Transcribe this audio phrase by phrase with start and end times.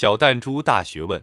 [0.00, 1.22] 小弹珠大学问。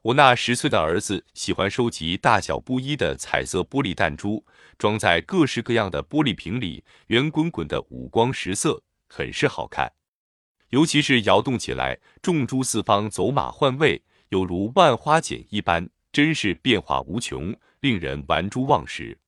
[0.00, 4.46] 我那十岁的儿子喜欢收集大小不一的彩色玻璃弹珠，
[4.78, 9.92] 装在各式各样的玻璃瓶里，圆滚滚的，五光十色，很是好看。
[10.70, 19.18] 尤其是摇动起来，众珠四方，走马换位，犹如万花茧一般，真是变化无穷，令人玩珠忘食。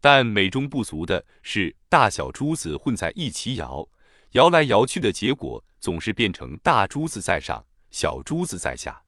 [0.00, 3.88] 但美中不足的是，大小珠子混在一起摇，
[4.34, 9.04] 摇来摇去的结果，总是变成大珠子在上，小珠子在下。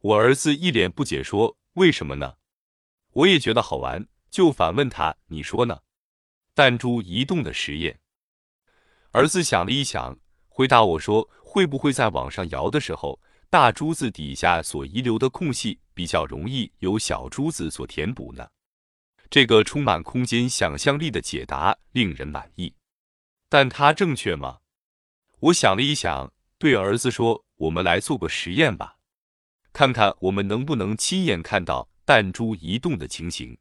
[0.00, 2.34] 我儿子一脸不解，说：“为什么呢？”
[3.12, 5.80] 我也觉得好玩，就反问他：“你说呢？”
[6.54, 8.00] 弹珠移动的实验。
[9.12, 10.18] 儿子想了一想，
[10.48, 18.48] 回答我说：“会不会在往上摇的时候，大珠子底下所遗留的空隙比较容易由小珠子所填补呢？”
[19.30, 22.74] 这个充满空间想象力的解答令人满意，
[23.48, 24.60] 但它正确吗？
[25.40, 28.96] 我想了一想，对儿子说：“我们来做个实验吧。”
[29.72, 33.56] 看看我们能不能亲眼看到弹珠移动的情形。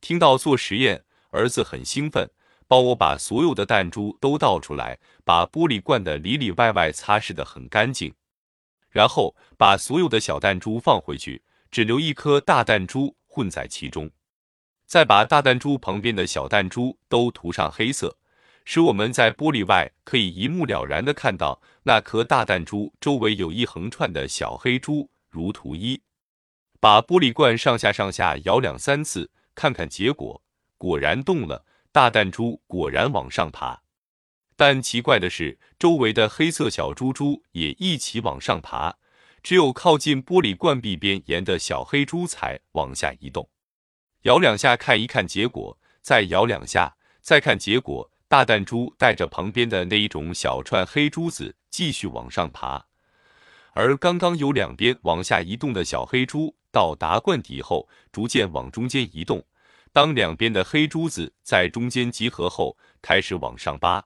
[0.00, 2.28] 听到做实验，儿子很兴奋，
[2.66, 8.12] 帮我把所有的弹珠都倒出来，把玻璃罐的里里外外擦拭得很干净，
[8.90, 14.10] 然后把所有的小弹珠放回去，只留一颗大弹珠混在其中，
[14.84, 18.18] 再把大弹珠旁边的小弹珠都涂上黑色，
[18.66, 25.08] 使我们在玻璃外可以一目了然地看到那颗大弹珠周围有一横串的小黑珠。
[25.30, 26.02] 如图一，
[26.80, 30.42] 把玻璃罐上下上下摇两三次，看看结果。
[30.78, 33.82] 果然动了，大弹珠果然往上爬。
[34.56, 38.96] 但奇怪的是，周围的黑色小珠珠也一起往上爬，
[39.42, 43.48] 只有靠近玻璃罐壁边沿的小黑珠才往下移动。
[44.22, 52.86] 摇两下看一看结果，再摇两下再看结果，大弹珠带着旁边的那一种小串黑珠子继续往上爬。
[53.72, 59.44] 而刚刚由两边往下移动的小黑珠到达罐底后，逐渐往中间移动。
[59.92, 64.04] 当两边的黑珠子在中间集合后，开始往上扒。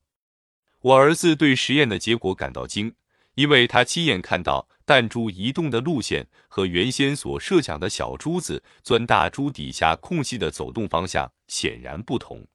[0.81, 2.95] 我儿子对实验的结果感到惊，
[3.35, 12.47] 因为他亲眼看到弹珠移动的路线和原先所设想的小珠子钻大珠底下空隙的走动方向显然不同。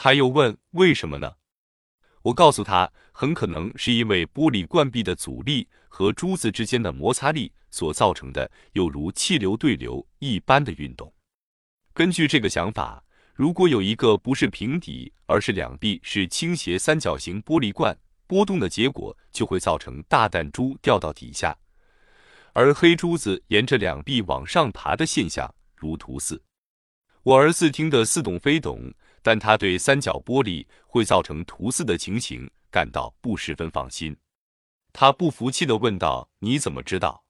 [0.00, 1.32] 他又问：“为什么呢？”
[2.22, 11.12] 我告诉他，很可能是因为玻璃罐壁的阻力和珠子之间的摩擦力所造成的，有如气流对流一般的运动。
[11.92, 13.02] 根据这个想法，
[13.34, 17.98] 如果有一个不是平底，而是两壁是倾斜三角形玻璃罐，
[18.28, 21.56] 波动的结果就会造成大弹珠掉到底下，
[22.52, 26.40] 而黑珠子沿着两壁往上爬的现象，如图四。
[27.24, 28.94] 我儿子听得似懂非懂。
[29.22, 34.16] 但他对三角玻璃会造成图四的情形感到不十分放心，
[34.92, 37.24] 他不服气地问道：“你怎么知道？”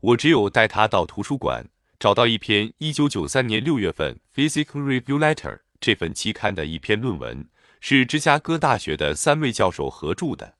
[0.00, 1.68] 我只有带他到图书馆，
[1.98, 5.34] 找到一篇1993年6月份《Physical Review Letter》
[5.80, 7.48] 这份期刊的一篇论文，
[7.80, 10.56] 是芝加哥大学的三位教授合著的。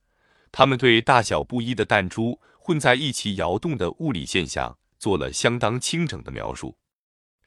[0.50, 6.76] 他们对大小不一的弹珠混在一起摇动的物理现象做了相当清整的描述。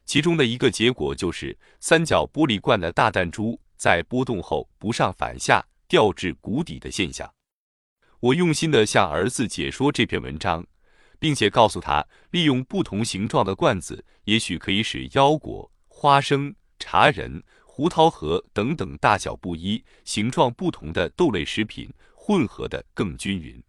[0.06, 7.34] 其中的一个结果就是，三角玻璃罐的大弹珠在波动后不上反下掉至谷底的现象。
[8.20, 10.66] 我用心地向儿子解说这篇文章，
[11.18, 23.64] 并且告诉他，利用不同形状的罐子，也许可以使腰果、花生、茶仁、胡桃核等等大小不一、形状不同的豆类食品混合的更均匀。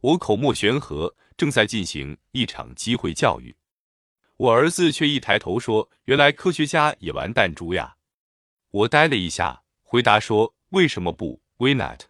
[0.00, 3.56] 我口沫悬河，正在进行一场机会教育。
[4.36, 7.96] 我儿子却一抬头说：“原来科学家也玩弹珠呀！”
[8.70, 12.02] 我呆了一下，回答说：“为什么不？Why not？”